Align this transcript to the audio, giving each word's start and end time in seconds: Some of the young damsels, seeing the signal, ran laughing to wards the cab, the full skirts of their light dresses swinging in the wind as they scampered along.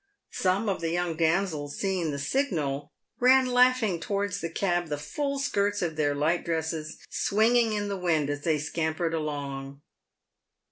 Some 0.33 0.67
of 0.67 0.81
the 0.81 0.89
young 0.89 1.15
damsels, 1.15 1.77
seeing 1.77 2.09
the 2.09 2.17
signal, 2.17 2.91
ran 3.19 3.45
laughing 3.45 3.99
to 3.99 4.11
wards 4.13 4.41
the 4.41 4.49
cab, 4.49 4.87
the 4.87 4.97
full 4.97 5.37
skirts 5.37 5.83
of 5.83 5.95
their 5.95 6.15
light 6.15 6.43
dresses 6.43 6.97
swinging 7.11 7.73
in 7.73 7.87
the 7.87 7.97
wind 7.97 8.27
as 8.31 8.41
they 8.41 8.57
scampered 8.57 9.13
along. 9.13 9.81